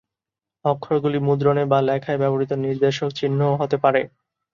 অক্ষরগুলি 0.65 1.19
মুদ্রণে 1.19 1.63
বা 1.71 1.79
লেখায় 1.81 2.19
ব্যবহৃত 2.21 2.51
নির্দেশক 2.63 3.09
চিহ্ন-ও 3.19 3.59
হতে 3.61 3.77
পারে। 3.83 4.01